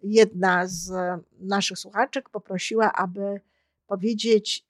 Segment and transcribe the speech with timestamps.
[0.04, 0.92] Jedna z
[1.40, 3.42] naszych słuchaczek poprosiła, aby
[3.88, 4.67] powiedzieć.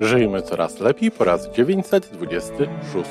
[0.00, 3.10] Żyjmy coraz lepiej po raz 926.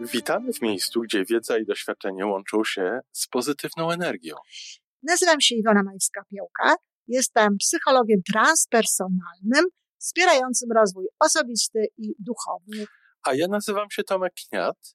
[0.00, 4.36] Witamy w miejscu, gdzie wiedza i doświadczenie łączą się z pozytywną energią.
[5.02, 6.74] Nazywam się Iwona Majewska-Piołka.
[7.06, 9.64] Jestem psychologiem transpersonalnym,
[9.98, 12.86] wspierającym rozwój osobisty i duchowy.
[13.22, 14.94] A ja nazywam się Tomek Kniat.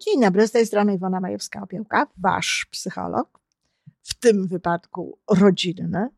[0.00, 3.40] Dzień dobry, z tej strony Iwona Majewska-Opiełka, wasz psycholog,
[4.02, 6.08] w tym wypadku rodzinny.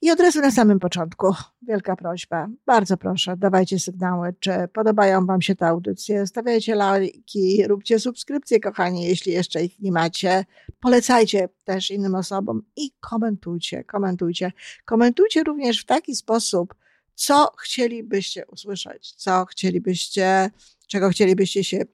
[0.00, 2.48] I od razu na samym początku wielka prośba.
[2.66, 6.26] Bardzo proszę, dawajcie sygnały, czy podobają Wam się te audycje.
[6.26, 10.44] Stawiajcie lajki, róbcie subskrypcje, kochani, jeśli jeszcze ich nie macie.
[10.80, 14.52] Polecajcie też innym osobom i komentujcie, komentujcie.
[14.84, 16.74] Komentujcie również w taki sposób,
[17.14, 20.50] co chcielibyście usłyszeć, co chcielibyście,
[20.86, 21.84] czego chcielibyście się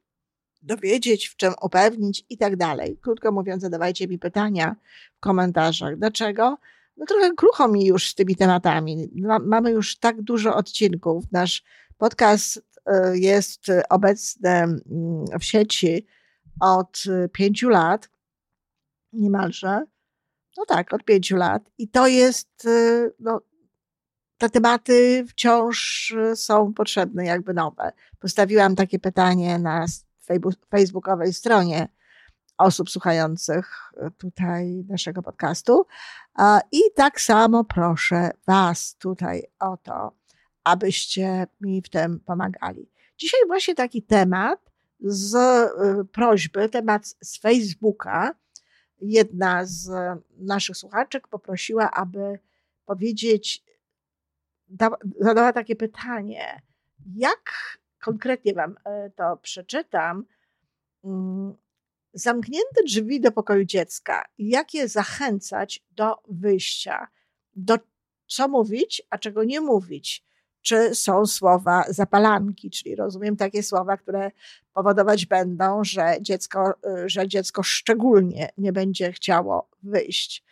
[0.63, 2.99] dowiedzieć, w czym upewnić i tak dalej.
[3.03, 4.77] Krótko mówiąc, zadawajcie mi pytania
[5.17, 5.97] w komentarzach.
[5.97, 6.59] Dlaczego?
[7.01, 9.11] no trochę krucho mi już z tymi tematami.
[9.45, 11.25] Mamy już tak dużo odcinków.
[11.33, 11.65] Nasz
[11.99, 14.81] podcast e, jest obecny mm,
[15.41, 16.07] w sieci
[16.61, 18.11] od pięciu lat,
[19.13, 19.85] niemalże.
[20.57, 21.63] No tak, od pięciu lat.
[21.79, 23.41] I to jest, e, no,
[24.39, 27.93] te tematy wciąż są potrzebne, jakby nowe.
[28.19, 29.87] Postawiłam takie pytanie na
[30.71, 31.89] facebookowej stronie
[32.59, 35.87] osób słuchających e, tutaj naszego podcastu.
[36.73, 40.13] I tak samo proszę Was tutaj o to,
[40.65, 42.91] abyście mi w tym pomagali.
[43.19, 44.71] Dzisiaj właśnie taki temat
[45.01, 48.35] z e, prośby, temat z Facebooka.
[49.01, 49.91] Jedna z
[50.39, 52.39] naszych słuchaczek poprosiła, aby
[52.85, 53.65] powiedzieć,
[55.21, 56.63] zadała takie pytanie,
[57.17, 60.25] jak konkretnie Wam e, to przeczytam,
[61.05, 61.55] mm,
[62.15, 67.09] zamknięte drzwi do pokoju dziecka, jak je zachęcać do wyjścia,
[67.57, 67.79] do
[68.27, 70.25] co mówić, a czego nie mówić.
[70.63, 74.31] Czy są słowa zapalanki, czyli rozumiem takie słowa, które
[74.73, 76.75] powodować będą, że dziecko,
[77.07, 80.45] że dziecko szczególnie nie będzie chciało wyjść.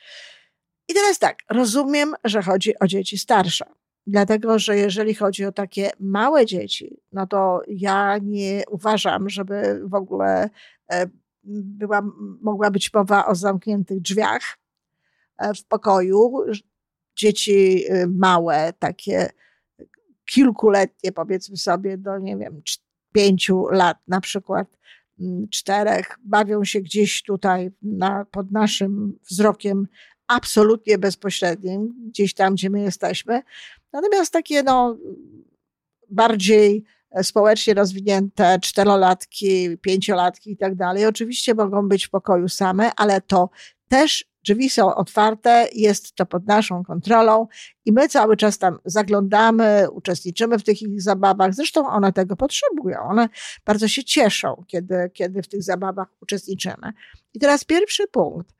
[0.88, 3.64] I teraz tak, rozumiem, że chodzi o dzieci starsze.
[4.10, 9.94] Dlatego, że jeżeli chodzi o takie małe dzieci, no to ja nie uważam, żeby w
[9.94, 10.50] ogóle
[10.92, 11.06] e,
[11.44, 12.02] była,
[12.40, 14.58] mogła być mowa o zamkniętych drzwiach
[15.38, 16.32] e, w pokoju.
[17.16, 19.30] Dzieci y, małe, takie
[20.30, 22.62] kilkuletnie, powiedzmy sobie, do nie wiem,
[23.12, 24.68] pięciu lat na przykład,
[25.50, 29.88] czterech, bawią się gdzieś tutaj na, pod naszym wzrokiem
[30.28, 33.42] absolutnie bezpośrednim, gdzieś tam, gdzie my jesteśmy.
[33.92, 34.96] Natomiast takie no,
[36.10, 42.90] bardziej E, społecznie rozwinięte czterolatki, pięciolatki i tak dalej, oczywiście mogą być w pokoju same,
[42.96, 43.50] ale to
[43.88, 47.46] też drzwi są otwarte, jest to pod naszą kontrolą
[47.84, 51.54] i my cały czas tam zaglądamy, uczestniczymy w tych ich zabawach.
[51.54, 52.98] Zresztą one tego potrzebują.
[53.00, 53.28] One
[53.64, 56.92] bardzo się cieszą, kiedy, kiedy w tych zabawach uczestniczymy.
[57.34, 58.57] I teraz pierwszy punkt.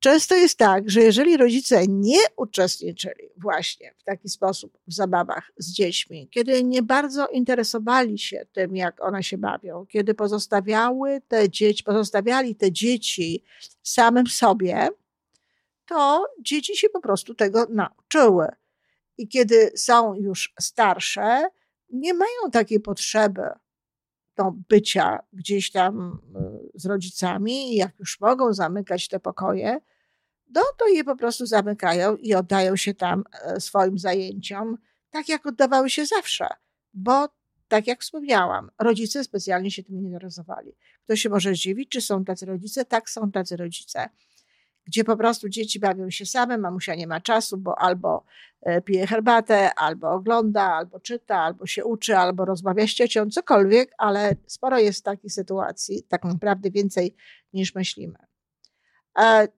[0.00, 5.72] Często jest tak, że jeżeli rodzice nie uczestniczyli właśnie w taki sposób w zabawach z
[5.72, 11.84] dziećmi, kiedy nie bardzo interesowali się tym, jak one się bawią, kiedy pozostawiały te dzieci,
[11.84, 13.44] pozostawiali te dzieci
[13.82, 14.88] samym sobie,
[15.86, 18.46] to dzieci się po prostu tego nauczyły.
[19.18, 21.48] I kiedy są już starsze,
[21.90, 23.42] nie mają takiej potrzeby
[24.38, 26.18] do bycia gdzieś tam
[26.74, 29.80] y, z rodzicami i jak już mogą zamykać te pokoje,
[30.54, 34.78] no to je po prostu zamykają i oddają się tam e, swoim zajęciom,
[35.10, 36.46] tak jak oddawały się zawsze,
[36.94, 37.28] bo
[37.68, 40.76] tak jak wspomniałam, rodzice specjalnie się tym nie interesowali.
[41.04, 42.84] Ktoś się może zdziwić, czy są tacy rodzice?
[42.84, 44.08] Tak, są tacy rodzice
[44.88, 48.24] gdzie po prostu dzieci bawią się same, mamusia nie ma czasu, bo albo
[48.62, 53.90] e, pije herbatę, albo ogląda, albo czyta, albo się uczy, albo rozmawia z ciocią, cokolwiek,
[53.98, 57.14] ale sporo jest takich sytuacji, tak naprawdę więcej
[57.52, 58.18] niż myślimy.
[59.18, 59.48] E,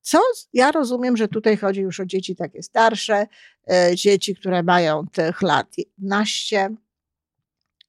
[0.00, 0.20] co
[0.52, 3.26] ja rozumiem, że tutaj chodzi już o dzieci takie starsze,
[3.70, 6.70] e, dzieci, które mają tych lat 11.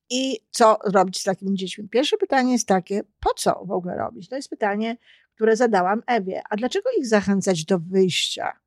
[0.10, 1.90] I co robić z takimi dziećmi?
[1.90, 4.30] Pierwsze pytanie jest takie, po co w ogóle robić?
[4.30, 4.98] To jest pytanie,
[5.40, 6.42] które zadałam Ewie.
[6.50, 8.60] A dlaczego ich zachęcać do wyjścia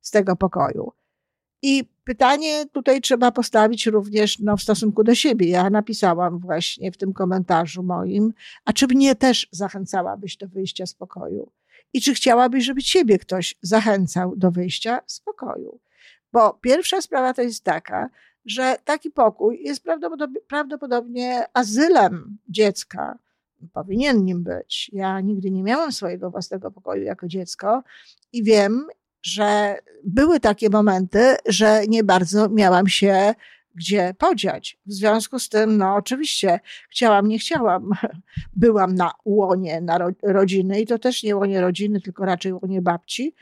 [0.00, 0.92] z tego pokoju?
[1.62, 5.48] I pytanie tutaj trzeba postawić również no, w stosunku do siebie.
[5.48, 8.32] Ja napisałam właśnie w tym komentarzu moim,
[8.64, 11.52] a czy mnie też zachęcałabyś do wyjścia z pokoju?
[11.92, 15.80] I czy chciałabyś, żeby ciebie ktoś zachęcał do wyjścia z pokoju?
[16.32, 18.10] Bo pierwsza sprawa to jest taka,
[18.44, 23.18] że taki pokój jest prawdopodobnie, prawdopodobnie azylem dziecka,
[23.72, 24.90] powinien nim być.
[24.92, 27.82] Ja nigdy nie miałam swojego własnego pokoju jako dziecko
[28.32, 28.86] i wiem,
[29.22, 33.34] że były takie momenty, że nie bardzo miałam się
[33.78, 34.78] gdzie podziać.
[34.86, 36.60] W związku z tym, no oczywiście,
[36.90, 37.90] chciałam, nie chciałam.
[38.56, 42.82] Byłam na łonie na ro rodziny i to też nie łonie rodziny, tylko raczej łonie
[42.82, 43.34] babci.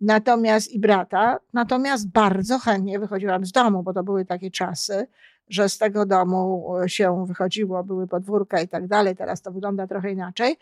[0.00, 5.06] Natomiast i brata, natomiast bardzo chętnie wychodziłam z domu, bo to były takie czasy,
[5.48, 9.16] że z tego domu e, się wychodziło, były podwórka i tak dalej.
[9.16, 10.56] Teraz to wygląda trochę inaczej.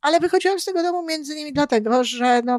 [0.00, 2.58] Ale wychodziłam z tego domu między innymi dlatego, że no,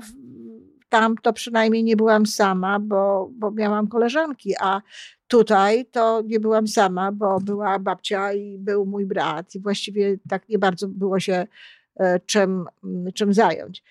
[0.90, 4.82] tam to przynajmniej nie byłam sama, bo, bo miałam koleżanki, a
[5.28, 10.50] tutaj to nie byłam sama, bo była babcia i był mój brat i właściwie tak
[10.50, 11.48] nie bardzo było się
[11.96, 12.66] e, czym,
[13.14, 13.84] czym zająć.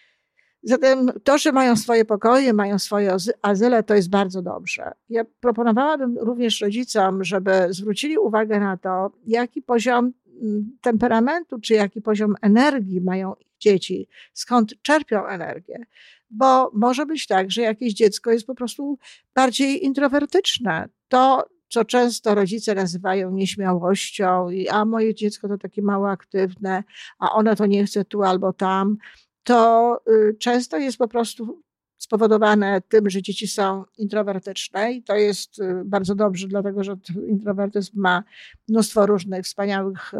[0.64, 4.92] Zatem to, że mają swoje pokoje, mają swoje azyle, to jest bardzo dobrze.
[5.08, 10.12] Ja proponowałabym również rodzicom, żeby zwrócili uwagę na to, jaki poziom
[10.42, 15.86] mm, temperamentu, czy jaki poziom energii mają dzieci, skąd czerpią energię.
[16.30, 18.98] Bo może być tak, że jakieś dziecko jest po prostu
[19.34, 20.88] bardziej introwertyczne.
[21.08, 26.84] To, co często rodzice nazywają nieśmiałością, a moje dziecko to takie mało aktywne,
[27.18, 28.96] a ona to nie chce tu albo tam
[29.44, 31.62] to y, często jest po prostu
[31.98, 36.96] spowodowane tym, że dzieci są introwertyczne i to jest y, bardzo dobrze, dlatego że
[37.28, 38.24] introwertyzm ma
[38.68, 40.16] mnóstwo różnych wspaniałych y,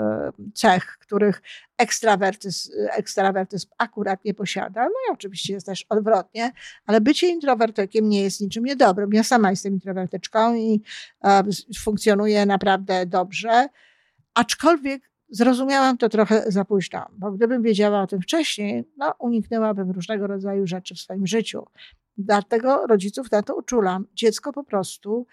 [0.55, 1.43] cech, których
[1.79, 4.85] ekstrawertyzm, ekstrawertyzm akurat nie posiada.
[4.85, 6.53] No i oczywiście jest też odwrotnie,
[6.87, 9.13] ale bycie introwertykiem nie jest niczym niedobrym.
[9.13, 10.83] Ja sama jestem introwertyczką i
[11.79, 13.69] funkcjonuję naprawdę dobrze,
[14.35, 20.27] aczkolwiek Zrozumiałam to trochę za późno, bo gdybym wiedziała o tym wcześniej, no uniknęłabym różnego
[20.27, 21.67] rodzaju rzeczy w swoim życiu.
[22.17, 24.07] Dlatego rodziców na to uczulam.
[24.15, 25.27] Dziecko po prostu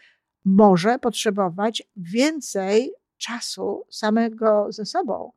[0.46, 5.32] może potrzebować więcej czasu samego ze sobą,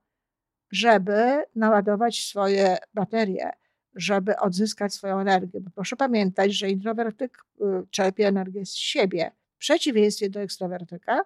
[0.71, 3.51] żeby naładować swoje baterie,
[3.95, 5.61] żeby odzyskać swoją energię.
[5.61, 11.25] Bo proszę pamiętać, że introwertyk y, czerpie energię z siebie, w przeciwieństwie do ekstrawertyka,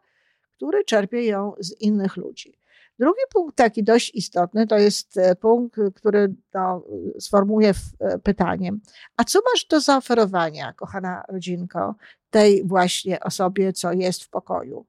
[0.57, 2.58] który czerpie ją z innych ludzi.
[2.99, 6.85] Drugi punkt taki dość istotny to jest e, punkt, który no,
[7.21, 8.81] sformułuję e, pytaniem.
[9.17, 11.95] A co masz do zaoferowania, kochana rodzinko,
[12.31, 14.87] tej właśnie osobie, co jest w pokoju?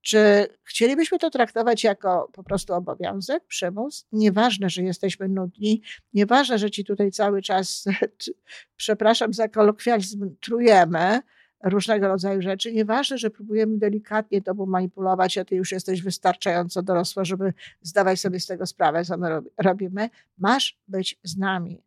[0.00, 4.06] Czy chcielibyśmy to traktować jako po prostu obowiązek, przymus?
[4.12, 5.82] Nieważne, że jesteśmy nudni,
[6.14, 7.84] nieważne, że ci tutaj cały czas,
[8.76, 11.20] przepraszam za kolokwializm, trujemy,
[11.64, 12.72] różnego rodzaju rzeczy.
[12.72, 18.40] Nieważne, że próbujemy delikatnie tobą manipulować, a ty już jesteś wystarczająco dorosła, żeby zdawać sobie
[18.40, 20.10] z tego sprawę, co my robimy.
[20.38, 21.82] Masz być z nami.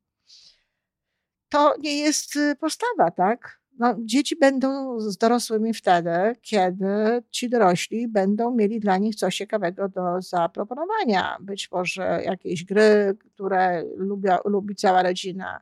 [1.50, 3.62] To nie jest y, postawa, tak?
[3.80, 9.90] No, dzieci będą z dorosłymi wtedy, kiedy ci dorośli będą mieli dla nich coś ciekawego
[9.90, 11.38] do zaproponowania.
[11.42, 15.62] Być może jakieś gry, które lubia, lubi cała rodzina,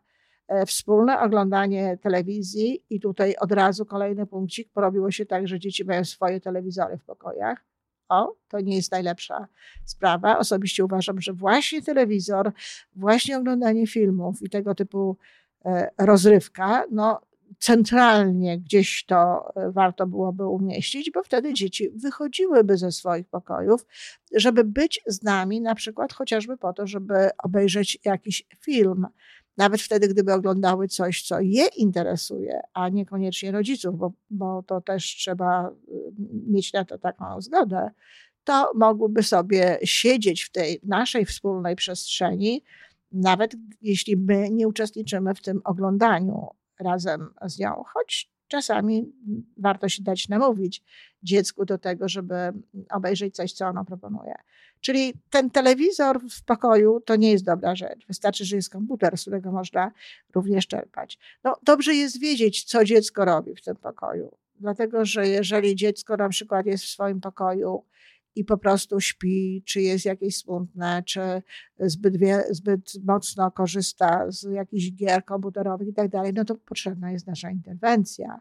[0.67, 6.05] wspólne oglądanie telewizji i tutaj od razu kolejny punkcik, porobiło się tak, że dzieci mają
[6.05, 7.65] swoje telewizory w pokojach.
[8.09, 9.47] O, to nie jest najlepsza
[9.85, 10.37] sprawa.
[10.37, 12.51] Osobiście uważam, że właśnie telewizor,
[12.95, 15.17] właśnie oglądanie filmów i tego typu
[15.65, 17.21] e, rozrywka, no
[17.59, 23.85] centralnie gdzieś to e, warto byłoby umieścić, bo wtedy dzieci wychodziłyby ze swoich pokojów,
[24.35, 29.07] żeby być z nami, na przykład chociażby po to, żeby obejrzeć jakiś film
[29.59, 35.05] nawet wtedy, gdyby oglądały coś, co je interesuje, a niekoniecznie rodziców, bo, bo to też
[35.05, 35.73] trzeba y,
[36.47, 37.91] mieć na to taką zgodę,
[38.43, 42.63] to mogłyby sobie siedzieć w tej naszej wspólnej przestrzeni,
[43.11, 46.47] nawet jeśli my nie uczestniczymy w tym oglądaniu
[46.79, 49.11] razem z nią, choć czasami
[49.57, 50.83] warto się dać namówić
[51.23, 52.35] dziecku do tego, żeby
[52.89, 54.35] obejrzeć coś, co ono proponuje.
[54.81, 58.07] Czyli ten telewizor w pokoju to nie jest dobra rzecz.
[58.07, 59.91] Wystarczy, że jest komputer, z którego można
[60.35, 61.19] również czerpać.
[61.43, 64.31] No, dobrze jest wiedzieć, co dziecko robi w tym pokoju.
[64.59, 67.83] Dlatego, że jeżeli dziecko na przykład jest w swoim pokoju
[68.35, 71.21] i po prostu śpi, czy jest jakieś smutne, czy
[71.79, 77.11] zbyt, wie, zbyt mocno korzysta z jakichś gier komputerowych i tak dalej, no to potrzebna
[77.11, 78.39] jest nasza interwencja,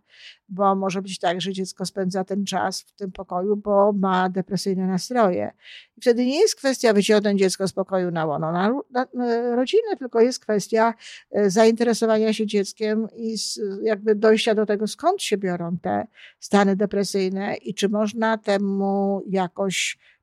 [0.49, 4.87] bo może być tak, że dziecko spędza ten czas w tym pokoju, bo ma depresyjne
[4.87, 5.53] nastroje.
[5.97, 9.97] I wtedy nie jest kwestia wyciągnąć dziecko z pokoju na łono na, na, na rodzinę,
[9.99, 10.95] tylko jest kwestia
[11.31, 16.07] e, zainteresowania się dzieckiem i z, jakby dojścia do tego, skąd się biorą te
[16.39, 19.78] stany depresyjne i czy można temu jakoś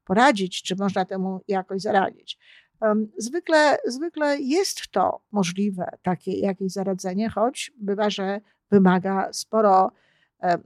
[0.05, 2.39] poradzić, czy można temu jakoś zaradzić.
[3.17, 9.91] Zwykle, zwykle jest to możliwe, takie jakieś zaradzenie, choć bywa, że wymaga sporo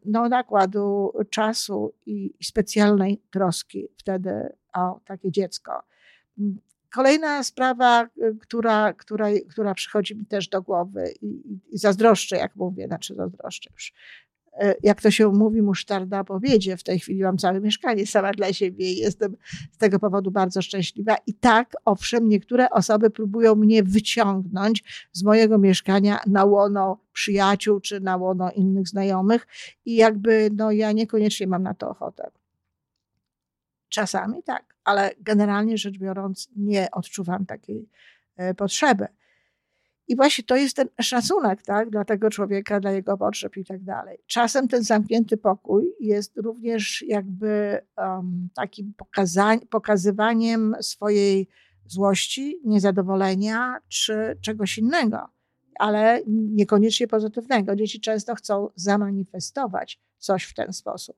[0.06, 5.84] no, nakładu czasu i specjalnej troski wtedy o takie dziecko.
[6.94, 8.08] Kolejna sprawa,
[8.42, 13.70] która, która, która przychodzi mi też do głowy i, i zazdroszczę, jak mówię, znaczy zazdroszczę
[13.74, 14.29] już, E,
[14.84, 16.78] jak to się mówi, musztarda po obiedzie.
[16.78, 19.36] W tej chwili mam całe mieszkanie sama dla siebie i jestem
[19.72, 21.16] z tego powodu bardzo szczęśliwa.
[21.28, 28.00] I tak, owszem, niektóre osoby próbują mnie wyciągnąć z mojego mieszkania na łono przyjaciół czy
[28.00, 29.48] na łono innych znajomych
[29.86, 32.32] i jakby no, ja niekoniecznie mam na to ochotę.
[33.90, 37.90] Czasami tak, ale generalnie rzecz biorąc nie odczuwam takiej
[38.36, 39.08] e, potrzeby.
[40.10, 43.84] I właśnie to jest ten szacunek tak, dla tego człowieka, dla jego potrzeb i tak
[43.84, 44.18] dalej.
[44.28, 48.94] Czasem ten zamknięty pokój jest również jakby um, takim
[49.70, 51.48] pokazywaniem swojej
[51.86, 55.30] złości, niezadowolenia czy czegoś innego,
[55.80, 57.76] ale niekoniecznie pozytywnego.
[57.76, 61.18] Dzieci często chcą zamanifestować coś w ten sposób.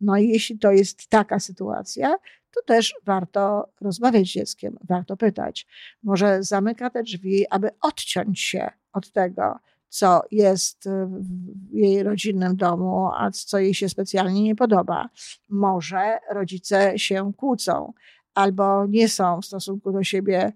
[0.00, 2.14] No i jeśli to jest taka sytuacja,
[2.54, 5.66] to też warto rozmawiać z dzieckiem, warto pytać.
[6.02, 13.10] Może zamyka te drzwi, aby odciąć się od tego, co jest w jej rodzinnym domu,
[13.16, 15.08] a co jej się specjalnie nie podoba.
[15.48, 17.92] Może rodzice się kłócą
[18.34, 20.52] albo nie są w stosunku do siebie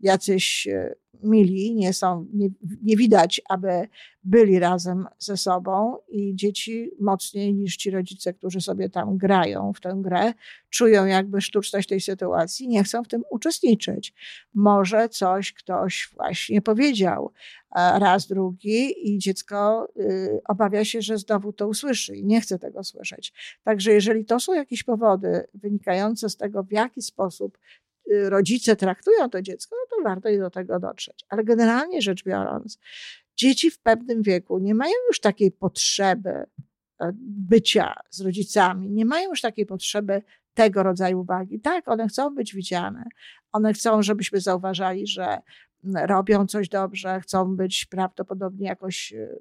[0.00, 2.48] jacyś e, mili, nie są, nie,
[2.82, 3.88] nie, widać, aby
[4.24, 9.80] byli razem ze sobą i dzieci mocniej niż ci rodzice, którzy sobie tam grają w
[9.80, 10.32] tę grę,
[10.70, 14.14] czują jakby sztuczność tej sytuacji, nie chcą w tym uczestniczyć.
[14.54, 17.32] Może coś ktoś właśnie powiedział
[17.74, 22.84] raz, drugi i dziecko y, obawia się, że znowu to usłyszy i nie chce tego
[22.84, 23.32] słyszeć.
[23.64, 27.58] Także jeżeli to są jakieś powody wynikające z tego, w jaki sposób
[28.10, 31.24] rodzice traktują to dziecko, no to warto i do tego dotrzeć.
[31.28, 32.78] Ale generalnie rzecz biorąc,
[33.36, 37.12] dzieci w pewnym wieku nie mają już takiej potrzeby e,
[37.48, 40.22] bycia z rodzicami, nie mają już takiej potrzeby
[40.54, 41.60] tego rodzaju uwagi.
[41.60, 43.04] Tak, one chcą być widziane,
[43.52, 45.38] one chcą, żebyśmy zauważali, że
[45.94, 49.36] robią coś dobrze, chcą być prawdopodobnie jakoś e,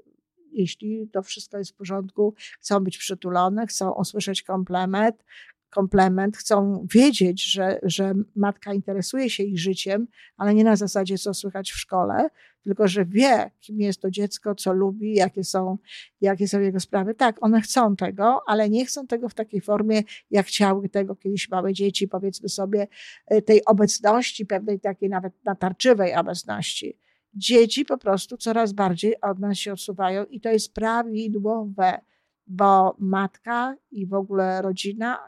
[0.56, 5.24] jeśli to wszystko jest w porządku, chcą być przytulone, chcą usłyszeć komplement,
[5.70, 10.08] komplement, chcą wiedzieć, że, że matka interesuje się ich życiem,
[10.38, 12.30] ale nie na zasadzie, co słychać w szkole,
[12.66, 15.78] tylko że wie, kim jest to dziecko, co lubi, jakie są,
[16.22, 17.16] jakie są jego sprawy.
[17.16, 21.50] Tak, one chcą tego, ale nie chcą tego w takiej formie, jak chciały tego kiedyś
[21.50, 22.88] małe dzieci, powiedzmy sobie,
[23.28, 26.98] e, tej obecności, pewnej takiej nawet natarczywej obecności.
[27.34, 32.00] Dzieci po prostu coraz bardziej od nas się odsuwają i to jest prawidłowe
[32.48, 35.20] bo matka i w ogóle rodzina,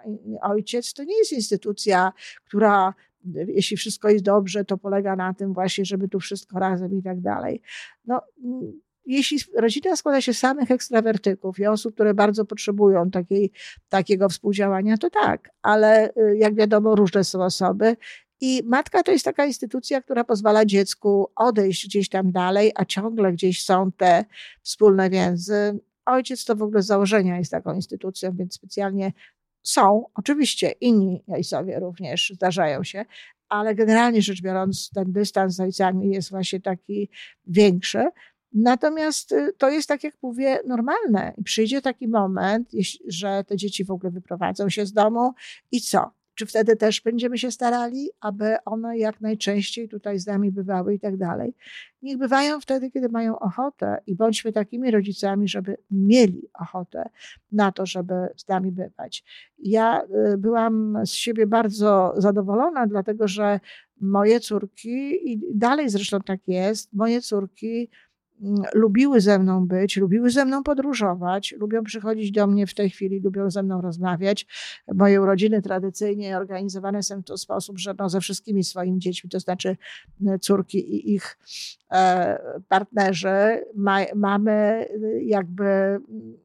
[0.41, 2.13] ojciec to nie jest instytucja,
[2.45, 2.93] która
[3.47, 7.21] jeśli wszystko jest dobrze, to polega na tym właśnie, żeby tu wszystko razem i tak
[7.21, 7.61] dalej.
[8.05, 8.21] No,
[9.05, 13.51] jeśli rodzina składa się z samych ekstrawertyków i osób, które bardzo potrzebują takiej,
[13.89, 17.95] takiego współdziałania, to tak, ale y, jak wiadomo, różne są osoby.
[18.41, 23.33] I matka to jest taka instytucja, która pozwala dziecku odejść gdzieś tam dalej, a ciągle
[23.33, 24.25] gdzieś są te
[24.61, 25.79] wspólne więzy.
[26.07, 29.13] Ojciec to w ogóle z założenia jest taką instytucją, więc specjalnie
[29.63, 33.05] są, oczywiście inni ojcowie również zdarzają się,
[33.49, 37.09] ale generalnie rzecz biorąc, ten dystans z ojcami jest właśnie taki
[37.47, 38.09] większy.
[38.53, 41.33] Natomiast y, to jest, tak jak mówię, normalne.
[41.37, 42.71] I przyjdzie taki moment,
[43.07, 45.33] że te dzieci w ogóle wyprowadzą się z domu
[45.71, 46.11] i co?
[46.37, 50.99] Czy wtedy też będziemy się starali, aby one jak najczęściej tutaj z nami bywały i
[50.99, 51.53] tak dalej.
[52.01, 57.09] Niech bywają wtedy, kiedy mają ochotę i bądźmy takimi rodzicami, żeby mieli ochotę
[57.51, 59.23] na to, żeby z nami bywać.
[59.59, 60.01] Ja
[60.33, 63.59] y, byłam z siebie bardzo zadowolona, dlatego że
[64.01, 67.89] moje córki, i dalej zresztą tak jest, moje córki
[68.73, 73.19] lubiły ze mną być, lubiły ze mną podróżować, lubią przychodzić do mnie w tej chwili,
[73.19, 74.45] lubią ze mną rozmawiać.
[74.93, 79.39] Moje urodziny tradycyjnie organizowane są w ten sposób, że no ze wszystkimi swoimi dziećmi, to
[79.39, 79.77] znaczy
[80.27, 81.37] e, córki i ich
[81.91, 84.87] e, partnerzy, ma, mamy
[85.21, 86.37] jakby mm,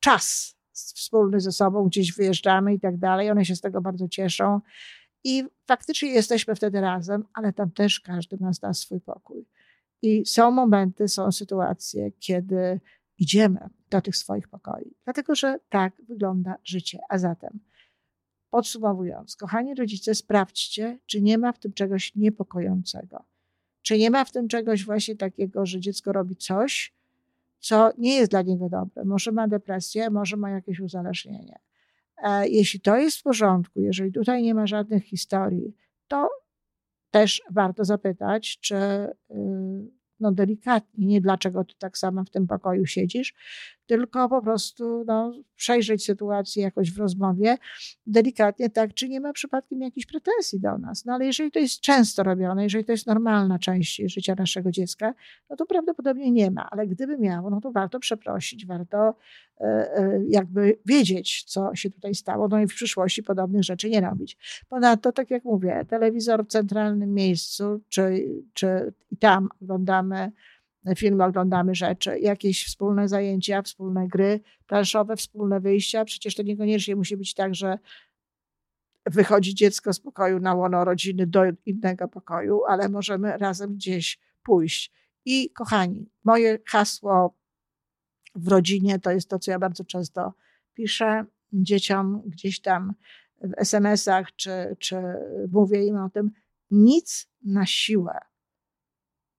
[0.00, 3.30] czas wspólny ze sobą, gdzieś wyjeżdżamy i tak dalej.
[3.30, 4.60] One się z tego bardzo cieszą.
[5.24, 9.46] I faktycznie jesteśmy wtedy razem, ale tam też każdy ma z swój pokój.
[10.02, 12.80] I są momenty, są sytuacje, kiedy
[13.18, 16.98] idziemy do tych swoich pokoi, dlatego że tak wygląda życie.
[17.08, 17.60] A zatem,
[18.50, 23.24] podsumowując, kochani rodzice, sprawdźcie, czy nie ma w tym czegoś niepokojącego.
[23.82, 26.94] Czy nie ma w tym czegoś właśnie takiego, że dziecko robi coś,
[27.58, 29.04] co nie jest dla niego dobre.
[29.04, 31.58] Może ma depresję, może ma jakieś uzależnienie.
[32.22, 35.76] E, jeśli to jest w porządku, jeżeli tutaj nie ma żadnych historii,
[36.08, 36.28] to
[37.20, 39.12] też warto zapytać, czy y,
[40.20, 43.34] no delikatnie, nie dlaczego ty tak sama w tym pokoju siedzisz,
[43.86, 47.56] tylko po prostu no, przejrzeć sytuację jakoś w rozmowie
[48.06, 51.04] delikatnie, tak, czy nie ma przypadkiem jakichś pretensji do nas.
[51.04, 55.14] No ale jeżeli to jest często robione, jeżeli to jest normalna część życia naszego dziecka,
[55.50, 59.14] no to prawdopodobnie nie ma, ale gdyby miało, no to warto przeprosić, warto
[59.60, 64.00] e, e, jakby wiedzieć, co się tutaj stało, no i w przyszłości podobnych rzeczy nie
[64.00, 64.36] robić.
[64.68, 68.24] Ponadto, tak jak mówię, telewizor w centralnym miejscu, czy,
[68.54, 70.32] czy i tam oglądamy
[70.94, 76.04] filmy, oglądamy rzeczy, jakieś wspólne zajęcia, wspólne gry planszowe, wspólne wyjścia.
[76.04, 77.78] Przecież to niekoniecznie musi być tak, że
[79.06, 84.92] wychodzi dziecko z pokoju na łono rodziny do innego pokoju, ale możemy razem gdzieś pójść.
[85.24, 87.34] I kochani, moje hasło
[88.34, 90.34] w rodzinie to jest to, co ja bardzo często
[90.74, 92.94] piszę dzieciom gdzieś tam
[93.40, 94.96] w SMS-ach, czy, czy
[95.52, 96.30] mówię im o tym.
[96.70, 98.18] Nic na siłę.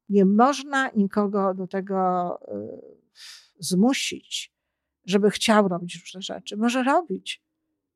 [0.09, 2.97] Nie można nikogo do tego y,
[3.59, 4.53] zmusić,
[5.05, 6.57] żeby chciał robić różne rzeczy.
[6.57, 7.41] Może robić,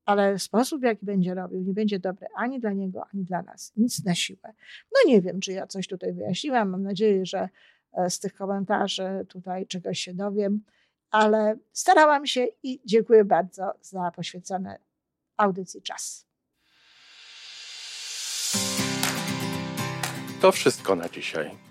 [0.06, 3.74] ale sposób, w jaki będzie robił, nie będzie dobry ani dla niego, ani dla nas.
[3.78, 4.54] Nic na siłę.
[4.92, 6.70] No nie wiem, czy ja coś tutaj wyjaśniłam.
[6.70, 7.50] Mam nadzieję, że
[7.94, 10.62] e, z tych komentarzy tutaj czegoś się dowiem,
[11.12, 14.76] ale starałam się i dziękuję bardzo za poświęcony
[15.38, 16.28] audycji czas.
[20.42, 21.71] To wszystko na dzisiaj.